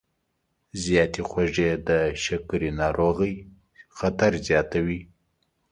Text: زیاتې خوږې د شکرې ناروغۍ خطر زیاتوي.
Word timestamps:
زیاتې 0.83 1.21
خوږې 1.29 1.71
د 1.87 1.89
شکرې 2.23 2.69
ناروغۍ 2.81 3.35
خطر 3.97 4.31
زیاتوي. 4.47 5.01